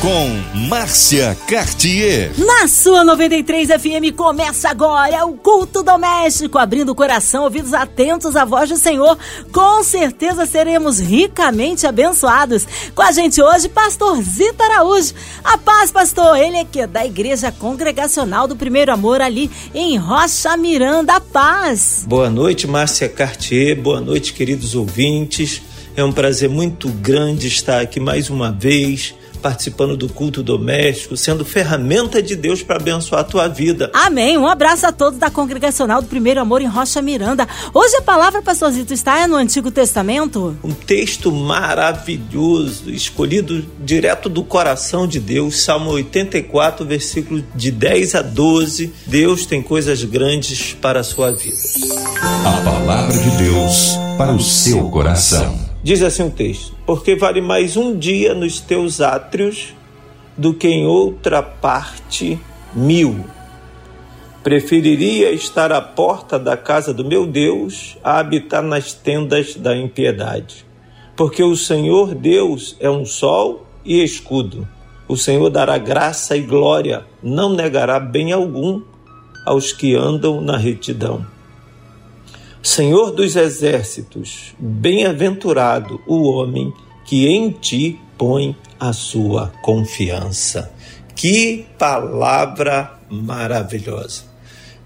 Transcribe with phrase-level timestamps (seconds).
[0.00, 0.28] com
[0.68, 2.30] Márcia Cartier.
[2.38, 8.44] Na sua 93 FM começa agora o culto doméstico, abrindo o coração, ouvidos atentos à
[8.44, 9.18] voz do Senhor.
[9.52, 12.66] Com certeza seremos ricamente abençoados.
[12.94, 15.14] Com a gente hoje, pastor Zita Araújo.
[15.42, 16.36] A paz, pastor.
[16.36, 21.14] Ele é que é da Igreja Congregacional do Primeiro Amor ali em Rocha Miranda.
[21.14, 22.04] A paz.
[22.06, 23.74] Boa noite, Márcia Cartier.
[23.80, 25.60] Boa noite, queridos ouvintes.
[25.96, 31.44] É um prazer muito grande estar aqui mais uma vez participando do culto doméstico, sendo
[31.44, 33.90] ferramenta de Deus para abençoar a tua vida.
[33.94, 34.36] Amém.
[34.36, 37.46] Um abraço a todos da Congregacional do Primeiro Amor em Rocha Miranda.
[37.72, 40.56] Hoje a palavra, pastorzito, está no Antigo Testamento?
[40.62, 48.22] Um texto maravilhoso, escolhido direto do coração de Deus, Salmo 84, versículo de 10 a
[48.22, 48.92] 12.
[49.06, 51.56] Deus tem coisas grandes para a sua vida.
[52.44, 55.67] A palavra de Deus para o seu coração.
[55.88, 59.74] Diz assim o texto: Porque vale mais um dia nos teus átrios
[60.36, 62.38] do que em outra parte
[62.74, 63.24] mil.
[64.42, 70.66] Preferiria estar à porta da casa do meu Deus a habitar nas tendas da impiedade.
[71.16, 74.68] Porque o Senhor Deus é um sol e escudo.
[75.08, 78.82] O Senhor dará graça e glória, não negará bem algum
[79.46, 81.37] aos que andam na retidão.
[82.62, 86.72] Senhor dos exércitos, bem-aventurado o homem
[87.04, 90.72] que em ti põe a sua confiança.
[91.14, 94.24] Que palavra maravilhosa!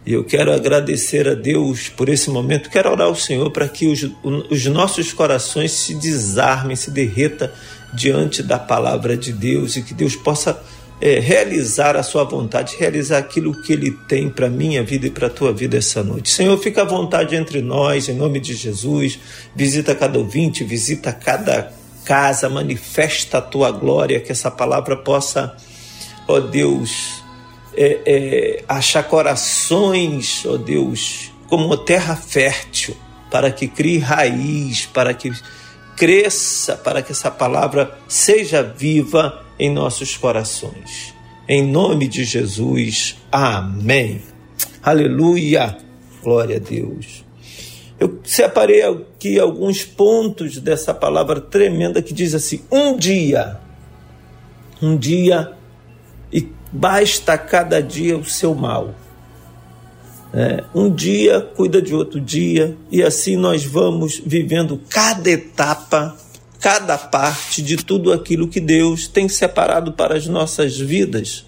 [0.05, 2.69] E eu quero agradecer a Deus por esse momento.
[2.69, 4.07] Quero orar ao Senhor para que os,
[4.51, 7.55] os nossos corações se desarmem, se derreta
[7.95, 10.61] diante da palavra de Deus e que Deus possa
[11.03, 15.27] é, realizar a sua vontade, realizar aquilo que Ele tem para minha vida e para
[15.27, 16.31] a tua vida essa noite.
[16.31, 19.19] Senhor, fica à vontade entre nós, em nome de Jesus.
[19.53, 21.73] Visita cada ouvinte, visita cada
[22.05, 25.57] casa, manifesta a tua glória, que essa palavra possa,
[26.29, 27.25] ó Deus,
[27.77, 32.97] é, é, achar corações, ó Deus, como terra fértil,
[33.29, 35.33] para que crie raiz, para que
[35.97, 41.15] cresça, para que essa palavra seja viva em nossos corações.
[41.49, 44.23] Em nome de Jesus, amém.
[44.83, 45.77] Aleluia,
[46.23, 47.25] glória a Deus.
[47.99, 53.61] Eu separei aqui alguns pontos dessa palavra tremenda que diz assim: um dia,
[54.81, 55.53] um dia,
[56.33, 58.95] e basta cada dia o seu mal.
[60.35, 66.17] É, um dia cuida de outro dia, e assim nós vamos vivendo cada etapa
[66.63, 71.45] cada parte de tudo aquilo que Deus tem separado para as nossas vidas.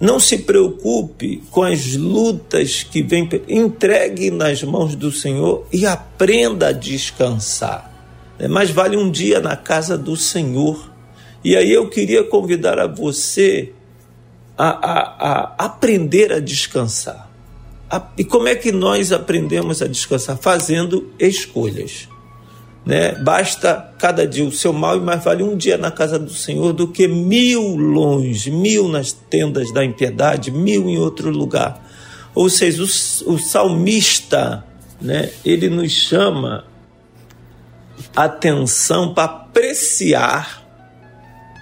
[0.00, 6.68] Não se preocupe com as lutas que vêm, entregue nas mãos do Senhor e aprenda
[6.68, 7.94] a descansar.
[8.36, 10.92] É mais vale um dia na casa do Senhor.
[11.44, 13.72] E aí eu queria convidar a você
[14.58, 15.00] a, a,
[15.30, 17.30] a aprender a descansar.
[18.18, 20.36] e como é que nós aprendemos a descansar?
[20.36, 22.08] Fazendo escolhas.
[22.86, 23.16] Né?
[23.16, 26.72] Basta cada dia o seu mal e mais vale um dia na casa do Senhor
[26.72, 31.84] do que mil longe, mil nas tendas da impiedade, mil em outro lugar.
[32.32, 34.64] Ou seja, o, o salmista,
[35.00, 36.64] né, ele nos chama
[38.14, 40.64] atenção para apreciar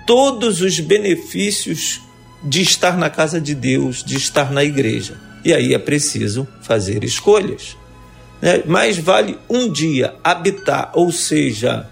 [0.06, 2.02] todos os benefícios
[2.42, 5.16] de estar na casa de Deus, de estar na igreja.
[5.42, 7.76] E aí é preciso fazer escolhas.
[8.44, 8.62] Né?
[8.66, 11.88] Mais vale um dia habitar, ou seja,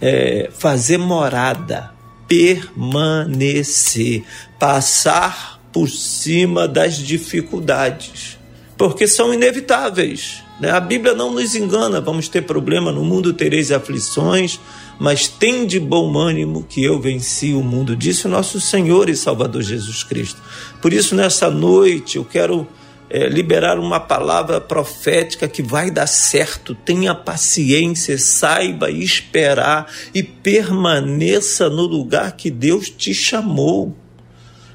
[0.00, 1.90] é, fazer morada,
[2.26, 4.24] permanecer,
[4.58, 8.38] passar por cima das dificuldades,
[8.78, 10.42] porque são inevitáveis.
[10.58, 10.70] Né?
[10.70, 14.58] A Bíblia não nos engana, vamos ter problema no mundo, tereis aflições,
[14.98, 19.14] mas tem de bom ânimo que eu venci o mundo, disse o nosso Senhor e
[19.14, 20.40] Salvador Jesus Cristo.
[20.80, 22.66] Por isso, nessa noite, eu quero
[23.08, 26.74] é, liberar uma palavra profética que vai dar certo.
[26.74, 33.96] Tenha paciência, saiba esperar e permaneça no lugar que Deus te chamou.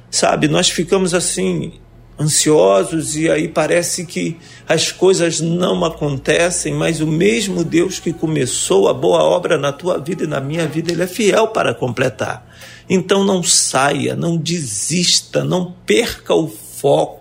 [0.10, 1.74] Sabe, nós ficamos assim
[2.20, 4.38] ansiosos e aí parece que
[4.68, 9.98] as coisas não acontecem, mas o mesmo Deus que começou a boa obra na tua
[9.98, 12.48] vida e na minha vida, ele é fiel para completar.
[12.90, 17.21] Então não saia, não desista, não perca o foco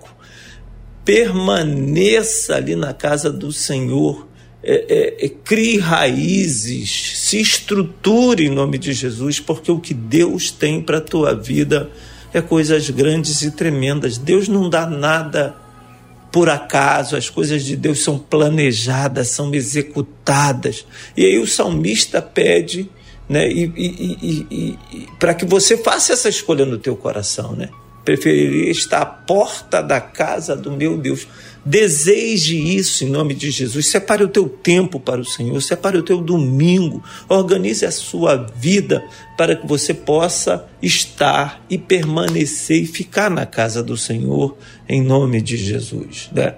[1.04, 4.28] permaneça ali na casa do Senhor,
[4.62, 10.50] é, é, é, crie raízes, se estruture em nome de Jesus, porque o que Deus
[10.50, 11.90] tem para a tua vida
[12.32, 14.18] é coisas grandes e tremendas.
[14.18, 15.56] Deus não dá nada
[16.30, 20.86] por acaso, as coisas de Deus são planejadas, são executadas.
[21.16, 22.88] E aí o salmista pede
[23.28, 27.68] né, e, e, e, e para que você faça essa escolha no teu coração, né?
[28.04, 31.26] Preferiria estar à porta da casa do meu Deus.
[31.64, 33.86] Deseje isso em nome de Jesus.
[33.86, 39.04] Separe o teu tempo para o Senhor, separe o teu domingo, organize a sua vida
[39.36, 44.56] para que você possa estar e permanecer e ficar na casa do Senhor
[44.88, 46.30] em nome de Jesus.
[46.32, 46.54] Né?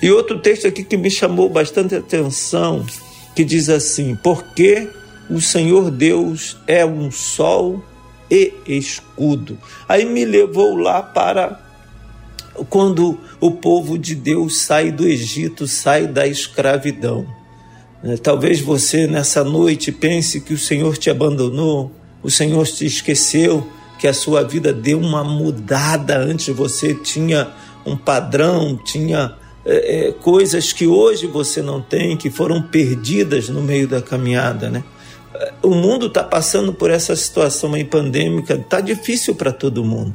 [0.00, 2.86] E outro texto aqui que me chamou bastante atenção,
[3.34, 4.88] que diz assim: Porque
[5.28, 7.82] o Senhor Deus é um sol
[8.30, 9.58] e escudo.
[9.88, 11.60] Aí me levou lá para
[12.68, 17.26] quando o povo de Deus sai do Egito, sai da escravidão.
[18.02, 21.92] Né, talvez você nessa noite pense que o Senhor te abandonou,
[22.22, 23.66] o Senhor te esqueceu,
[23.98, 26.18] que a sua vida deu uma mudada.
[26.18, 27.50] Antes você tinha
[27.84, 33.62] um padrão, tinha é, é, coisas que hoje você não tem, que foram perdidas no
[33.62, 34.84] meio da caminhada, né?
[35.62, 40.14] O mundo está passando por essa situação aí pandêmica, está difícil para todo mundo.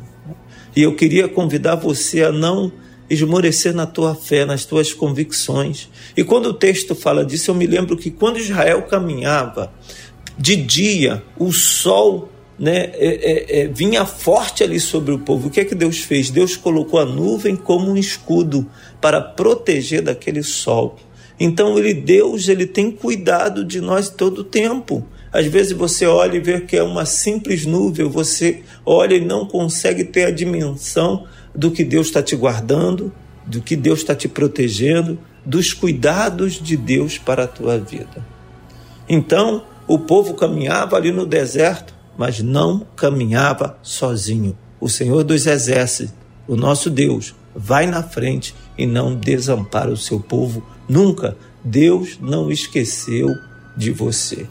[0.76, 2.72] E eu queria convidar você a não
[3.10, 5.90] esmorecer na tua fé, nas tuas convicções.
[6.16, 9.72] E quando o texto fala disso, eu me lembro que quando Israel caminhava
[10.38, 15.48] de dia, o sol né, é, é, é, vinha forte ali sobre o povo.
[15.48, 16.30] O que é que Deus fez?
[16.30, 18.70] Deus colocou a nuvem como um escudo
[19.02, 20.98] para proteger daquele sol.
[21.44, 25.06] Então ele Deus ele tem cuidado de nós todo o tempo.
[25.30, 29.46] Às vezes você olha e vê que é uma simples nuvem, você olha e não
[29.46, 33.12] consegue ter a dimensão do que Deus está te guardando,
[33.46, 38.26] do que Deus está te protegendo, dos cuidados de Deus para a tua vida.
[39.10, 44.58] Então, o povo caminhava ali no deserto, mas não caminhava sozinho.
[44.80, 46.16] O Senhor dos Exércitos,
[46.48, 51.38] o nosso Deus, vai na frente e não desampara o seu povo nunca.
[51.64, 53.30] Deus não esqueceu
[53.76, 54.48] de você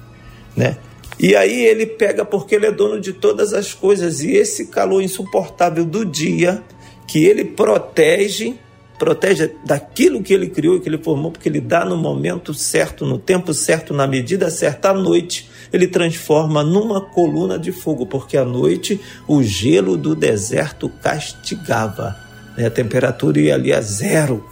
[0.56, 0.76] né?
[1.18, 5.02] E aí ele pega porque ele é dono de todas as coisas e esse calor
[5.02, 6.62] insuportável do dia
[7.06, 8.54] que ele protege,
[8.98, 13.18] protege daquilo que ele criou que ele formou, porque ele dá no momento certo, no
[13.18, 18.44] tempo certo, na medida certa, à noite, ele transforma numa coluna de fogo, porque à
[18.44, 22.16] noite o gelo do deserto castigava,
[22.56, 22.66] né?
[22.66, 24.44] a temperatura ia ali a zero.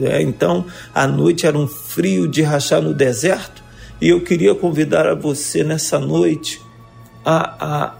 [0.00, 3.64] É, então, à noite era um frio de rachar no deserto,
[4.00, 6.60] e eu queria convidar a você nessa noite
[7.24, 7.94] a, a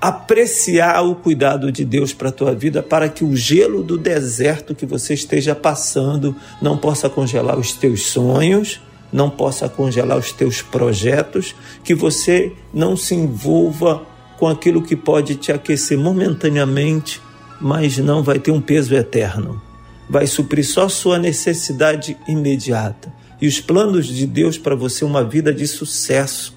[0.00, 4.74] apreciar o cuidado de Deus para a tua vida, para que o gelo do deserto
[4.74, 8.80] que você esteja passando não possa congelar os teus sonhos,
[9.12, 11.54] não possa congelar os teus projetos,
[11.84, 14.02] que você não se envolva
[14.38, 17.20] com aquilo que pode te aquecer momentaneamente,
[17.62, 19.62] mas não vai ter um peso eterno.
[20.10, 23.12] Vai suprir só sua necessidade imediata.
[23.40, 26.54] E os planos de Deus para você é uma vida de sucesso,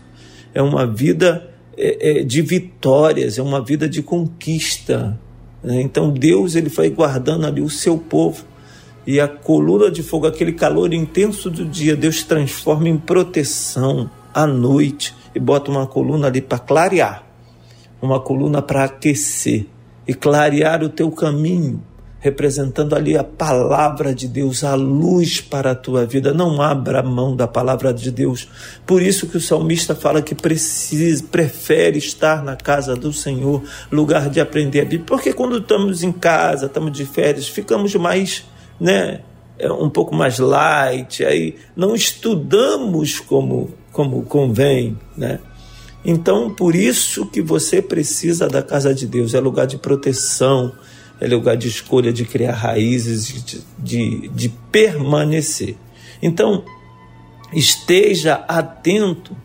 [0.53, 5.19] é uma vida é, é, de vitórias, é uma vida de conquista.
[5.63, 5.81] Né?
[5.81, 8.43] Então Deus ele vai guardando ali o seu povo
[9.05, 14.47] e a coluna de fogo, aquele calor intenso do dia, Deus transforma em proteção à
[14.47, 17.23] noite e bota uma coluna ali para clarear,
[18.01, 19.67] uma coluna para aquecer
[20.07, 21.81] e clarear o teu caminho
[22.25, 26.33] representando ali a palavra de Deus, a luz para a tua vida.
[26.33, 28.49] Não abra mão da palavra de Deus.
[28.83, 34.27] Por isso que o salmista fala que precisa, prefere estar na casa do Senhor, lugar
[34.27, 35.05] de aprender a Bíblia.
[35.05, 38.43] Porque quando estamos em casa, estamos de férias, ficamos mais,
[38.79, 39.19] né,
[39.59, 45.39] é, um pouco mais light, aí não estudamos como como convém, né?
[46.05, 50.71] Então, por isso que você precisa da casa de Deus, é lugar de proteção,
[51.19, 55.75] é lugar de escolha, de criar raízes, de, de, de permanecer.
[56.21, 56.63] Então,
[57.51, 59.35] esteja atento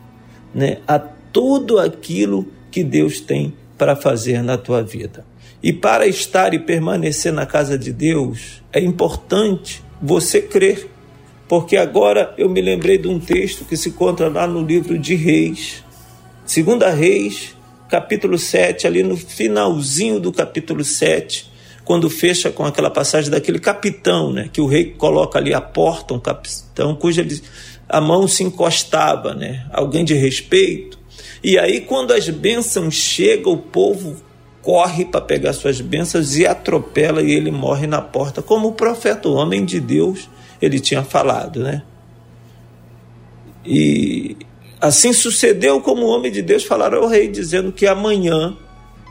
[0.53, 5.25] né, a tudo aquilo que Deus tem para fazer na tua vida.
[5.63, 10.89] E para estar e permanecer na casa de Deus, é importante você crer.
[11.47, 15.15] Porque agora eu me lembrei de um texto que se encontra lá no livro de
[15.15, 15.83] Reis,
[16.51, 17.55] segunda Reis,
[17.87, 21.49] capítulo 7, ali no finalzinho do capítulo 7,
[21.85, 26.13] quando fecha com aquela passagem daquele capitão, né, que o rei coloca ali à porta,
[26.13, 27.25] um capitão cuja
[27.87, 30.99] a mão se encostava, né, alguém de respeito.
[31.41, 34.17] E aí, quando as bênçãos chegam, o povo
[34.61, 39.29] corre para pegar suas bênçãos e atropela e ele morre na porta, como o profeta,
[39.29, 40.29] o homem de Deus,
[40.61, 41.81] ele tinha falado, né?
[43.65, 44.35] E
[44.81, 48.57] assim sucedeu como o homem de Deus falaram ao rei, dizendo que amanhã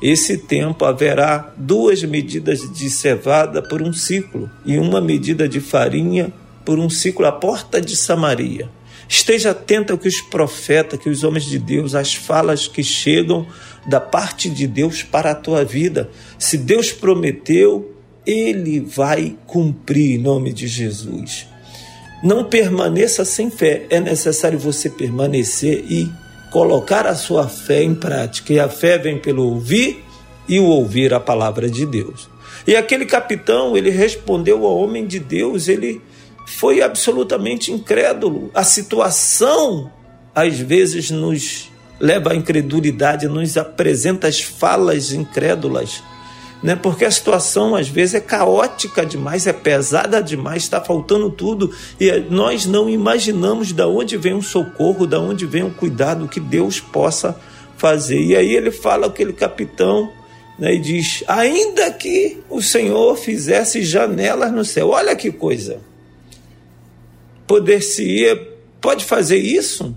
[0.02, 6.32] esse tempo haverá duas medidas de cevada por um ciclo e uma medida de farinha
[6.64, 8.68] por um ciclo à porta de Samaria.
[9.08, 13.46] Esteja atento ao que os profetas, que os homens de Deus, as falas que chegam
[13.86, 16.08] da parte de Deus para a tua vida.
[16.38, 17.92] Se Deus prometeu,
[18.24, 21.46] ele vai cumprir em nome de Jesus.
[22.22, 26.10] Não permaneça sem fé, é necessário você permanecer e
[26.50, 28.52] colocar a sua fé em prática.
[28.52, 30.04] E a fé vem pelo ouvir
[30.48, 32.28] e o ouvir a palavra de Deus.
[32.66, 36.02] E aquele capitão, ele respondeu ao homem de Deus, ele
[36.46, 38.50] foi absolutamente incrédulo.
[38.52, 39.90] A situação
[40.34, 46.02] às vezes nos leva à incredulidade, nos apresenta as falas incrédulas
[46.62, 46.76] né?
[46.76, 52.10] Porque a situação às vezes é caótica demais, é pesada demais, está faltando tudo e
[52.30, 56.80] nós não imaginamos de onde vem um socorro, de onde vem um cuidado que Deus
[56.80, 57.38] possa
[57.76, 58.20] fazer.
[58.20, 60.12] E aí ele fala aquele capitão
[60.58, 65.80] né, e diz: ainda que o Senhor fizesse janelas no céu, olha que coisa.
[67.46, 68.36] Poder-se-ia,
[68.80, 69.96] pode fazer isso?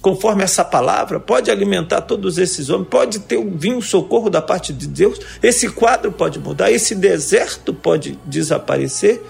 [0.00, 4.72] Conforme essa palavra, pode alimentar todos esses homens, pode ter vir um socorro da parte
[4.72, 9.22] de Deus, esse quadro pode mudar, esse deserto pode desaparecer.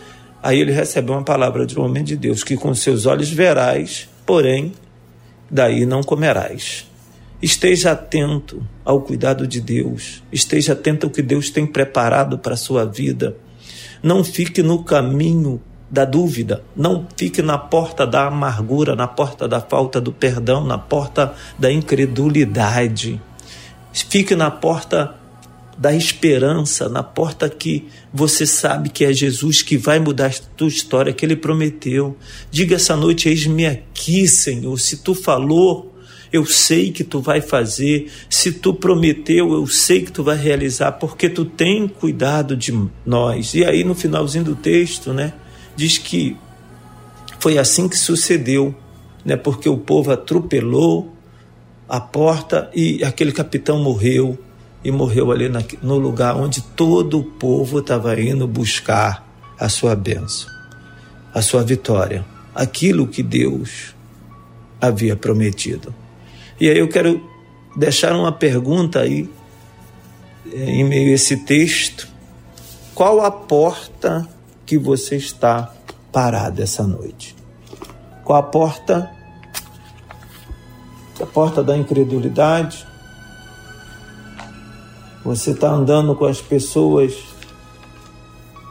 [0.42, 4.08] Aí ele recebe uma palavra de um homem de Deus, que com seus olhos verás,
[4.24, 4.72] porém,
[5.50, 6.86] daí não comerás.
[7.40, 12.56] Esteja atento ao cuidado de Deus, esteja atento ao que Deus tem preparado para a
[12.56, 13.36] sua vida.
[14.02, 15.60] Não fique no caminho
[15.90, 20.76] da dúvida, não fique na porta da amargura, na porta da falta do perdão, na
[20.76, 23.20] porta da incredulidade.
[23.92, 25.14] Fique na porta
[25.78, 30.68] da esperança, na porta que você sabe que é Jesus que vai mudar a tua
[30.68, 32.16] história, que ele prometeu.
[32.50, 34.78] Diga essa noite: Eis-me aqui, Senhor.
[34.78, 35.94] Se tu falou,
[36.32, 38.10] eu sei que tu vai fazer.
[38.28, 42.76] Se tu prometeu, eu sei que tu vai realizar, porque tu tem cuidado de
[43.06, 43.54] nós.
[43.54, 45.32] E aí, no finalzinho do texto, né?
[45.78, 46.36] Diz que
[47.38, 48.74] foi assim que sucedeu,
[49.24, 49.36] né?
[49.36, 51.14] porque o povo atropelou
[51.88, 54.36] a porta e aquele capitão morreu
[54.82, 59.24] e morreu ali na, no lugar onde todo o povo estava indo buscar
[59.56, 60.50] a sua bênção,
[61.32, 63.94] a sua vitória, aquilo que Deus
[64.80, 65.94] havia prometido.
[66.60, 67.22] E aí eu quero
[67.76, 69.30] deixar uma pergunta aí
[70.52, 72.08] eh, em meio a esse texto.
[72.96, 74.28] Qual a porta
[74.68, 75.72] que você está
[76.12, 77.34] parado essa noite?
[78.22, 79.10] Qual a porta?
[81.18, 82.86] A porta da incredulidade?
[85.24, 87.14] Você está andando com as pessoas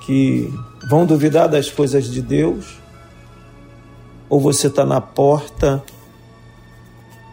[0.06, 0.54] que
[0.88, 2.77] vão duvidar das coisas de Deus?
[4.30, 5.84] Ou você está na porta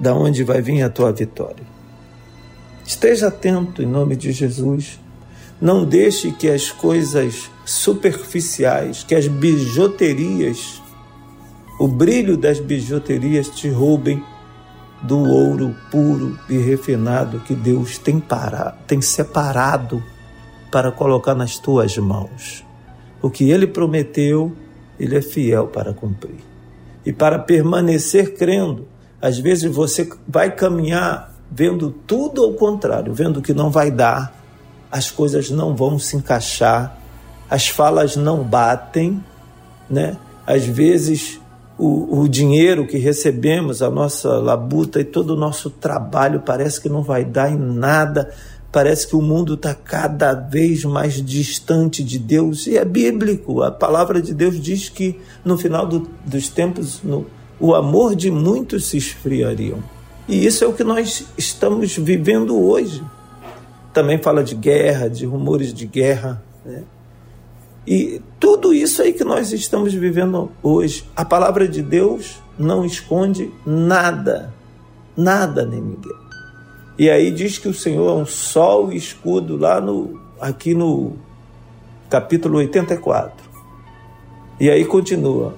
[0.01, 1.67] da onde vai vir a tua vitória?
[2.87, 4.99] Esteja atento em nome de Jesus.
[5.65, 10.83] Não deixe que as coisas superficiais, que as bijuterias,
[11.81, 14.23] o brilho das bijuterias te roubem
[15.01, 20.03] do ouro puro e refinado que Deus tem, para, tem separado
[20.71, 22.63] para colocar nas tuas mãos.
[23.23, 24.53] O que ele prometeu,
[25.01, 26.45] ele é fiel para cumprir.
[27.07, 28.87] E para permanecer crendo,
[29.19, 34.44] às vezes você vai caminhar vendo tudo ao contrário, vendo que não vai dar,
[34.95, 36.97] as coisas não vão se encaixar,
[37.51, 39.21] as falas não batem,
[39.91, 40.17] né?
[40.47, 41.41] Às vezes
[41.77, 46.89] o, o, dinheiro que recebemos, a nossa labuta e todo o nosso trabalho parece que
[46.89, 48.33] não vai dar em nada,
[48.71, 53.73] parece que o mundo está cada vez mais distante de Deus, e é bíblico, a
[53.73, 57.27] palavra de Deus diz que no final do, dos tempos no,
[57.59, 59.83] o amor de muitos se esfriariam.
[60.29, 63.03] E isso é o que nós estamos vivendo hoje.
[63.95, 66.43] Também fala de guerra, de rumores de guerra.
[66.65, 66.83] Né?
[67.87, 73.51] E tudo isso aí que nós estamos vivendo hoje, a palavra de Deus não esconde
[73.65, 74.53] nada,
[75.17, 76.25] nada nem ninguém.
[76.99, 81.17] E aí diz que o Senhor é um sol e escudo lá no aqui no
[82.09, 83.45] capítulo 84.
[84.61, 85.55] E aí continua: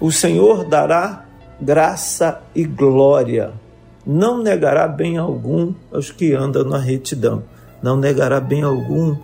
[0.00, 1.26] O Senhor dará
[1.60, 3.52] graça e glória,
[4.06, 7.42] não negará bem algum aos que andam na retidão,
[7.82, 9.16] não negará bem algum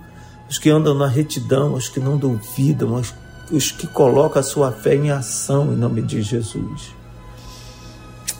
[0.48, 3.14] os que andam na retidão, os que não duvidam, os,
[3.50, 6.94] os que colocam a sua fé em ação em nome de Jesus.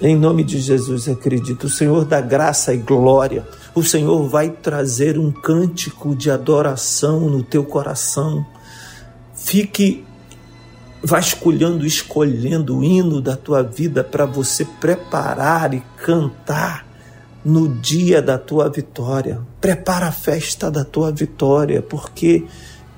[0.01, 1.65] Em nome de Jesus, acredito.
[1.65, 3.47] O Senhor dá graça e glória.
[3.75, 8.45] O Senhor vai trazer um cântico de adoração no teu coração.
[9.35, 10.05] Fique
[11.03, 16.87] vasculhando, escolhendo o hino da tua vida para você preparar e cantar
[17.45, 19.41] no dia da tua vitória.
[19.61, 22.45] Prepara a festa da tua vitória, porque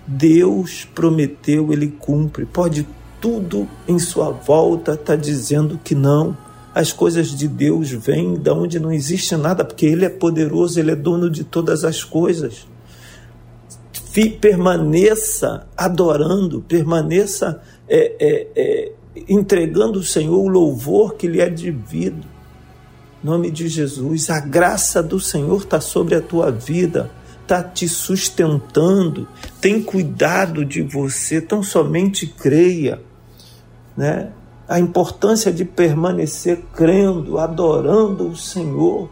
[0.07, 2.47] Deus prometeu, ele cumpre.
[2.47, 2.87] Pode
[3.21, 6.37] tudo em sua volta tá dizendo que não.
[6.75, 10.91] As coisas de Deus vêm da onde não existe nada, porque Ele é poderoso, Ele
[10.91, 12.69] é dono de todas as coisas.
[14.41, 18.93] Permaneça adorando, permaneça é, é, é,
[19.29, 22.36] entregando ao Senhor o louvor que lhe é devido.
[23.23, 27.11] Nome de Jesus, a graça do Senhor está sobre a tua vida,
[27.43, 29.27] está te sustentando,
[29.61, 33.01] tem cuidado de você, tão somente creia.
[33.97, 34.31] Né?
[34.69, 39.09] A importância de permanecer crendo, adorando o Senhor.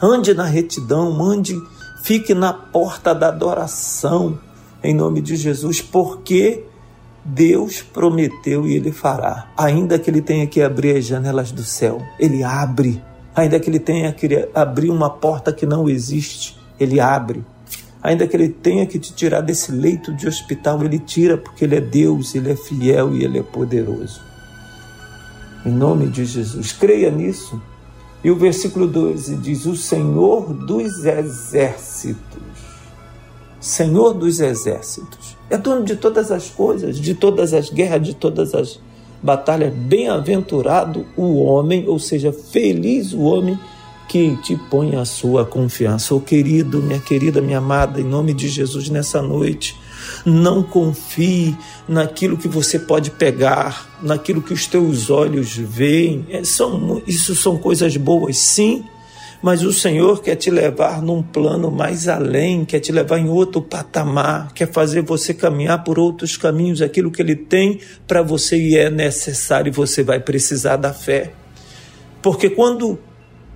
[0.00, 1.60] Ande na retidão, ande,
[2.02, 4.38] fique na porta da adoração,
[4.82, 6.64] em nome de Jesus, porque
[7.24, 9.50] Deus prometeu e ele fará.
[9.56, 13.02] Ainda que ele tenha que abrir as janelas do céu, ele abre.
[13.34, 17.44] Ainda que ele tenha que abrir uma porta que não existe, ele abre.
[18.02, 21.76] Ainda que ele tenha que te tirar desse leito de hospital, ele tira, porque ele
[21.76, 24.20] é Deus, ele é fiel e ele é poderoso.
[25.64, 27.62] Em nome de Jesus, creia nisso.
[28.24, 32.42] E o versículo 12 diz: O Senhor dos exércitos
[33.62, 35.36] Senhor dos exércitos.
[35.52, 38.80] É dono de todas as coisas, de todas as guerras, de todas as
[39.22, 39.70] batalhas.
[39.70, 43.58] Bem-aventurado o homem, ou seja, feliz o homem
[44.08, 46.14] que te põe a sua confiança.
[46.14, 49.76] Oh, querido, minha querida, minha amada, em nome de Jesus, nessa noite,
[50.24, 51.54] não confie
[51.86, 56.24] naquilo que você pode pegar, naquilo que os teus olhos veem.
[56.30, 58.84] É, são, isso são coisas boas, sim,
[59.42, 63.60] mas o Senhor quer te levar num plano mais além, quer te levar em outro
[63.60, 68.76] patamar, quer fazer você caminhar por outros caminhos, aquilo que Ele tem para você e
[68.78, 71.32] é necessário, e você vai precisar da fé.
[72.22, 73.00] Porque quando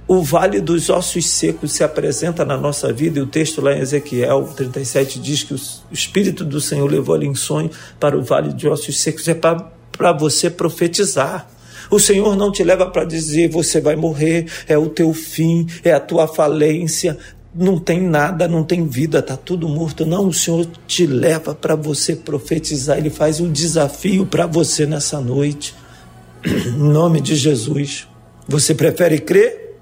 [0.08, 3.80] o vale dos ossos secos se apresenta na nossa vida, e o texto lá em
[3.80, 5.60] Ezequiel 37 diz que o
[5.92, 10.12] Espírito do Senhor levou ele em sonho para o vale de ossos secos, é para
[10.12, 11.48] você profetizar.
[11.90, 15.92] O Senhor não te leva para dizer você vai morrer, é o teu fim, é
[15.92, 17.16] a tua falência,
[17.54, 20.04] não tem nada, não tem vida, está tudo morto.
[20.04, 25.20] Não, o Senhor te leva para você profetizar, Ele faz um desafio para você nessa
[25.20, 25.74] noite.
[26.44, 28.06] Em nome de Jesus.
[28.46, 29.78] Você prefere crer?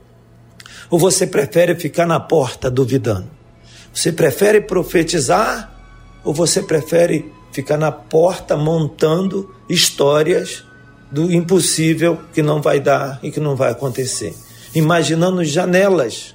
[0.88, 3.26] Ou você prefere ficar na porta duvidando?
[3.92, 5.72] Você prefere profetizar?
[6.24, 10.64] Ou você prefere ficar na porta montando histórias
[11.14, 14.34] do impossível que não vai dar e que não vai acontecer.
[14.74, 16.34] Imaginando janelas,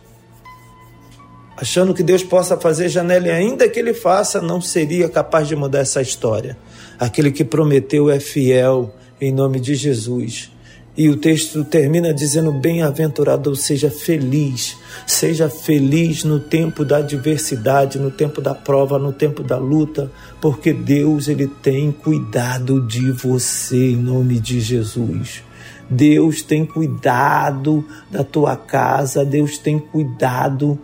[1.57, 5.55] achando que Deus possa fazer janela e ainda que ele faça, não seria capaz de
[5.55, 6.57] mudar essa história.
[6.97, 10.49] Aquele que prometeu é fiel em nome de Jesus.
[10.97, 14.77] E o texto termina dizendo: Bem-aventurado, seja, feliz.
[15.07, 20.73] Seja feliz no tempo da adversidade, no tempo da prova, no tempo da luta, porque
[20.73, 25.43] Deus ele tem cuidado de você em nome de Jesus.
[25.89, 30.77] Deus tem cuidado da tua casa, Deus tem cuidado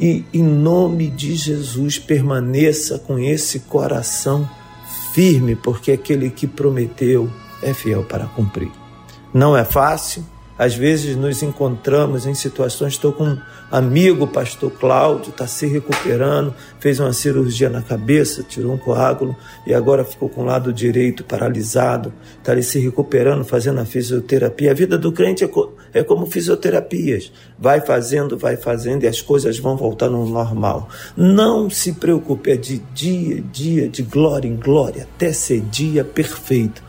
[0.00, 4.48] e em nome de Jesus permaneça com esse coração
[5.12, 7.28] firme, porque aquele que prometeu
[7.60, 8.70] é fiel para cumprir.
[9.32, 10.24] Não é fácil.
[10.58, 12.94] Às vezes nos encontramos em situações.
[12.94, 13.38] Estou com um
[13.70, 19.72] amigo, pastor Cláudio, está se recuperando, fez uma cirurgia na cabeça, tirou um coágulo e
[19.72, 22.12] agora ficou com o lado direito paralisado.
[22.38, 24.72] Está se recuperando, fazendo a fisioterapia.
[24.72, 29.22] A vida do crente é, co é como fisioterapias: vai fazendo, vai fazendo e as
[29.22, 30.88] coisas vão voltando ao normal.
[31.16, 36.02] Não se preocupe, é de dia em dia, de glória em glória, até ser dia
[36.02, 36.82] perfeito.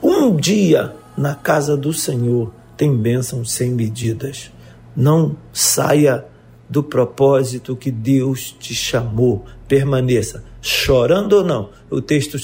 [0.00, 4.52] Um dia na casa do Senhor tem bênçãos sem medidas.
[4.94, 6.24] Não saia
[6.68, 9.44] do propósito que Deus te chamou.
[9.66, 11.70] Permaneça, chorando ou não.
[11.90, 12.36] O texto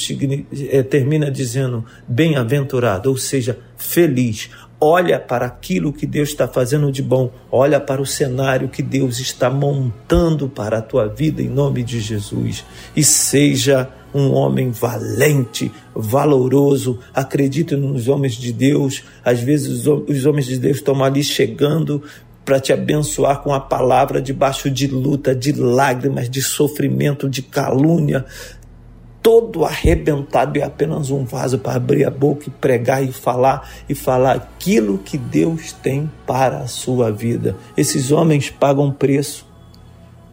[0.71, 4.51] eh, termina dizendo bem-aventurado, ou seja, feliz.
[4.81, 9.21] Olha para aquilo que Deus está fazendo de bom, olha para o cenário que Deus
[9.21, 12.65] está montando para a tua vida em nome de Jesus
[12.97, 19.03] e seja um homem valente, valoroso, acredite nos homens de Deus.
[19.25, 22.03] Às vezes os homens de Deus estão ali chegando
[22.45, 28.25] para te abençoar com a palavra debaixo de luta, de lágrimas, de sofrimento, de calúnia.
[29.23, 33.95] Todo arrebentado e apenas um vaso para abrir a boca e pregar e falar e
[33.95, 37.55] falar aquilo que Deus tem para a sua vida.
[37.77, 39.47] Esses homens pagam preço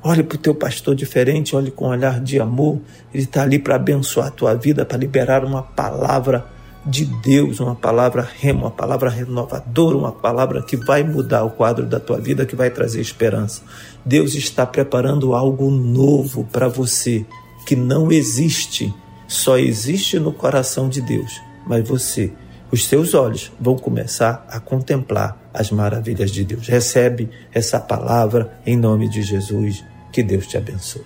[0.01, 2.79] Olhe para o teu pastor diferente, olhe com um olhar de amor.
[3.13, 6.45] Ele está ali para abençoar a tua vida, para liberar uma palavra
[6.85, 11.85] de Deus, uma palavra rema, uma palavra renovadora, uma palavra que vai mudar o quadro
[11.85, 13.61] da tua vida, que vai trazer esperança.
[14.05, 17.25] Deus está preparando algo novo para você
[17.65, 18.93] que não existe,
[19.27, 21.41] só existe no coração de Deus.
[21.67, 22.31] Mas você,
[22.71, 26.67] os seus olhos vão começar a contemplar as maravilhas de Deus.
[26.67, 29.83] Recebe essa palavra em nome de Jesus.
[30.11, 31.03] Que Deus te abençoe.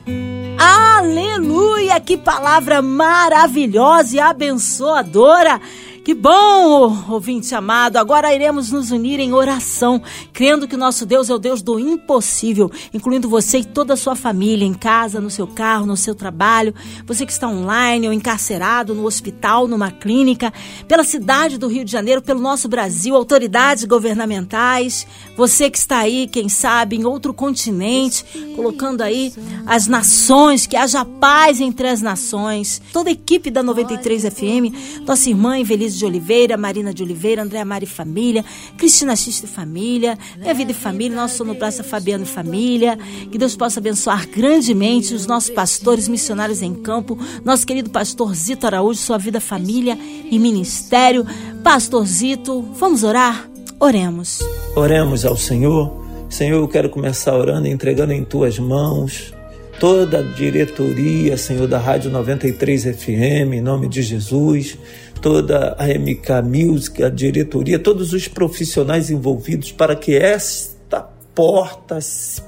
[0.57, 1.99] Aleluia!
[1.99, 5.59] Que palavra maravilhosa e abençoadora!
[6.03, 7.95] Que bom, ouvinte amado.
[7.95, 10.01] Agora iremos nos unir em oração,
[10.33, 14.13] crendo que nosso Deus é o Deus do impossível, incluindo você e toda a sua
[14.13, 18.93] família, em casa, no seu carro, no seu trabalho, você que está online ou encarcerado
[18.93, 20.51] no hospital, numa clínica,
[20.89, 26.27] pela cidade do Rio de Janeiro, pelo nosso Brasil, autoridades governamentais, você que está aí,
[26.27, 28.25] quem sabe, em outro continente,
[28.57, 29.33] colocando aí
[29.65, 32.81] as nações, que haja paz entre as nações.
[32.91, 35.57] Toda a equipe da 93 FM, nossa irmã
[35.97, 38.43] De Oliveira, Marina de Oliveira, Andréa Mari Família,
[38.77, 42.97] Cristina Xista Família, Minha Vida e Família, nosso sonoplasta Fabiano Família.
[43.31, 48.65] Que Deus possa abençoar grandemente os nossos pastores missionários em campo, nosso querido pastor Zito
[48.65, 49.97] Araújo, sua vida, família
[50.29, 51.25] e ministério.
[51.63, 53.49] Pastor Zito, vamos orar?
[53.79, 54.39] Oremos.
[54.75, 56.03] Oremos ao Senhor.
[56.29, 59.33] Senhor, eu quero começar orando, entregando em tuas mãos
[59.83, 64.77] toda a diretoria, Senhor, da Rádio 93 FM, em nome de Jesus
[65.21, 71.01] toda a MK Music, a diretoria, todos os profissionais envolvidos para que esta
[71.35, 71.99] porta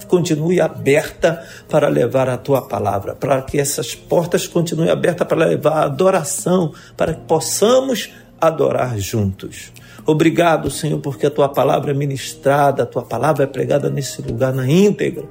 [0.08, 5.74] continue aberta para levar a tua palavra, para que essas portas continuem abertas para levar
[5.74, 9.74] a adoração, para que possamos adorar juntos.
[10.06, 14.54] Obrigado, Senhor, porque a tua palavra é ministrada, a tua palavra é pregada nesse lugar
[14.54, 15.26] na íntegra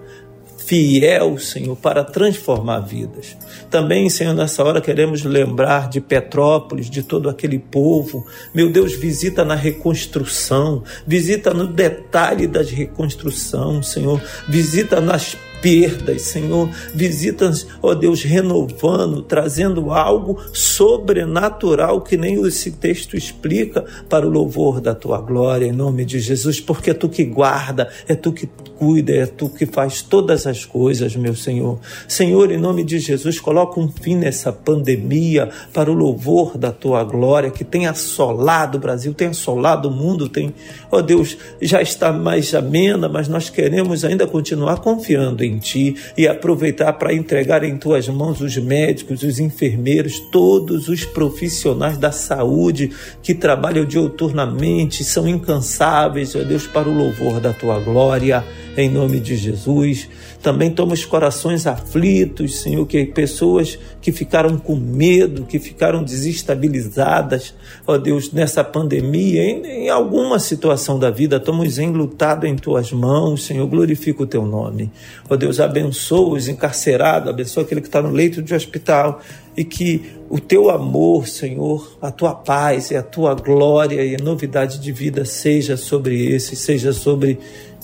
[0.66, 3.36] fiel, Senhor, para transformar vidas.
[3.70, 8.26] Também, Senhor, nessa hora queremos lembrar de Petrópolis, de todo aquele povo.
[8.54, 16.68] Meu Deus, visita na reconstrução, visita no detalhe da reconstrução, Senhor, visita nas perdas, Senhor.
[16.94, 24.78] Visitas, ó Deus, renovando, trazendo algo sobrenatural que nem esse texto explica para o louvor
[24.78, 28.46] da tua glória, em nome de Jesus, porque é tu que guarda, é tu que
[28.78, 31.78] cuida, é tu que faz todas as coisas, meu Senhor.
[32.06, 37.02] Senhor, em nome de Jesus, coloca um fim nessa pandemia para o louvor da tua
[37.04, 40.52] glória que tem assolado o Brasil, tem assolado o mundo, tem,
[40.90, 45.96] ó Deus, já está mais amena, mas nós queremos ainda continuar confiando em em ti
[46.16, 52.10] e aproveitar para entregar em tuas mãos os médicos, os enfermeiros, todos os profissionais da
[52.12, 52.90] saúde
[53.22, 58.44] que trabalham diuturnamente, são incansáveis, ó Deus, para o louvor da tua glória,
[58.76, 60.08] em nome de Jesus.
[60.42, 67.54] Também toma os corações aflitos, Senhor, que pessoas que ficaram com medo, que ficaram desestabilizadas,
[67.86, 73.44] ó Deus, nessa pandemia, em, em alguma situação da vida, estamos enlutados em tuas mãos,
[73.44, 74.90] Senhor, glorifica o teu nome.
[75.30, 79.20] Ó Deus, abençoa os encarcerados, abençoa aquele que está no leito de hospital
[79.56, 84.22] e que o teu amor, Senhor, a tua paz e a tua glória e a
[84.22, 87.38] novidade de vida seja sobre esse, seja sobre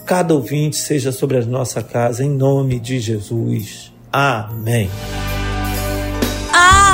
[0.07, 3.93] cada ouvinte, seja sobre a nossa casa, em nome de Jesus.
[4.13, 4.91] Amém.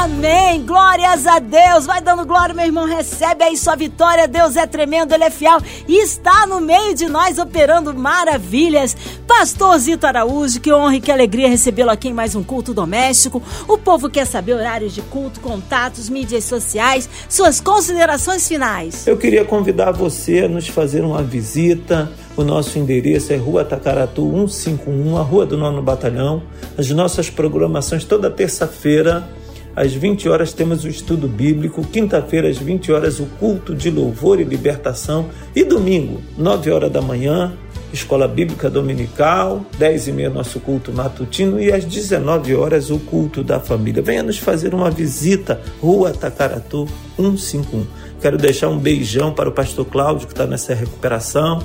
[0.06, 0.64] Amém.
[0.64, 1.84] Glórias a Deus.
[1.84, 2.86] Vai dando glória, meu irmão.
[2.86, 4.28] Recebe aí sua vitória.
[4.28, 8.96] Deus é tremendo, Ele é fiel e está no meio de nós operando maravilhas.
[9.26, 13.42] Pastor Zito Araújo, que honra e que alegria recebê-lo aqui em mais um culto doméstico.
[13.66, 19.08] O povo quer saber horários de culto, contatos, mídias sociais, suas considerações finais.
[19.08, 22.12] Eu queria convidar você a nos fazer uma visita.
[22.36, 26.44] O nosso endereço é Rua Tacaratu 151, a Rua do Nono Batalhão.
[26.78, 29.28] As nossas programações toda terça-feira
[29.76, 34.40] às 20 horas temos o estudo bíblico, quinta-feira às 20 horas o culto de louvor
[34.40, 37.52] e libertação e domingo, 9 horas da manhã,
[37.92, 43.44] escola bíblica dominical, 10 e meia nosso culto matutino e às 19 horas o culto
[43.44, 44.02] da família.
[44.02, 47.86] Venha nos fazer uma visita, Rua Tacaratu 151.
[48.20, 51.62] Quero deixar um beijão para o pastor Cláudio que está nessa recuperação,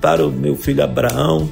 [0.00, 1.48] para o meu filho Abraão,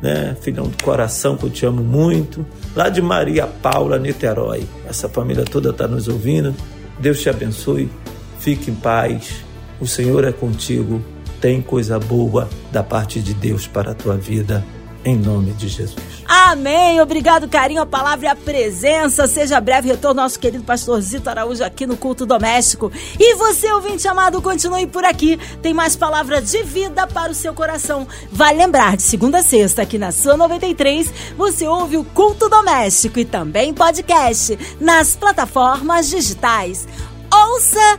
[0.00, 4.66] né, filhão do coração que eu te amo muito lá de Maria Paula, Niterói.
[4.88, 6.54] Essa família toda está nos ouvindo.
[6.98, 7.90] Deus te abençoe.
[8.38, 9.44] Fique em paz.
[9.80, 11.02] O Senhor é contigo.
[11.40, 14.64] Tem coisa boa da parte de Deus para a tua vida
[15.04, 15.96] em nome de Jesus.
[16.26, 17.00] Amém.
[17.00, 19.26] Obrigado, carinho, a palavra e a presença.
[19.26, 22.92] Seja breve retorno nosso querido pastor Zito Araújo aqui no culto doméstico.
[23.18, 25.38] E você, ouvinte amado, continue por aqui.
[25.62, 28.06] Tem mais palavras de vida para o seu coração.
[28.30, 33.18] Vai lembrar, de segunda a sexta, aqui na sua 93, você ouve o culto doméstico
[33.18, 36.86] e também podcast nas plataformas digitais.
[37.32, 37.98] Ouça